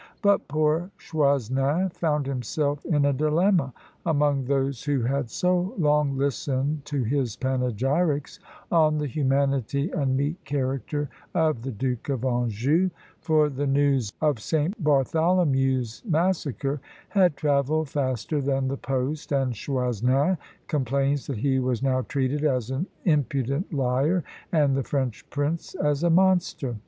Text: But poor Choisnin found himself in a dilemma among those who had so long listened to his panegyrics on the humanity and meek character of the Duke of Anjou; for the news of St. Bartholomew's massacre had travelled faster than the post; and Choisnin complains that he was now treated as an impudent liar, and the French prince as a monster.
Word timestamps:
But 0.23 0.47
poor 0.47 0.89
Choisnin 0.97 1.91
found 1.93 2.25
himself 2.25 2.83
in 2.85 3.05
a 3.05 3.13
dilemma 3.13 3.71
among 4.03 4.45
those 4.45 4.85
who 4.85 5.01
had 5.01 5.29
so 5.29 5.75
long 5.77 6.17
listened 6.17 6.85
to 6.85 7.03
his 7.03 7.35
panegyrics 7.35 8.39
on 8.71 8.97
the 8.97 9.05
humanity 9.05 9.91
and 9.91 10.17
meek 10.17 10.43
character 10.43 11.07
of 11.35 11.61
the 11.61 11.69
Duke 11.71 12.09
of 12.09 12.25
Anjou; 12.25 12.89
for 13.19 13.47
the 13.47 13.67
news 13.67 14.11
of 14.21 14.39
St. 14.39 14.83
Bartholomew's 14.83 16.01
massacre 16.03 16.81
had 17.09 17.37
travelled 17.37 17.87
faster 17.89 18.41
than 18.41 18.69
the 18.69 18.77
post; 18.77 19.31
and 19.31 19.53
Choisnin 19.53 20.39
complains 20.65 21.27
that 21.27 21.37
he 21.37 21.59
was 21.59 21.83
now 21.83 22.01
treated 22.01 22.43
as 22.43 22.71
an 22.71 22.87
impudent 23.05 23.71
liar, 23.71 24.23
and 24.51 24.75
the 24.75 24.81
French 24.81 25.29
prince 25.29 25.75
as 25.75 26.01
a 26.03 26.09
monster. 26.09 26.77